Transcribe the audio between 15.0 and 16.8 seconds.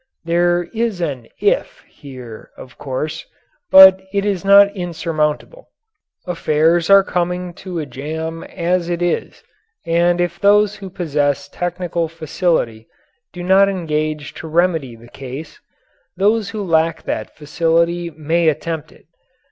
case, those who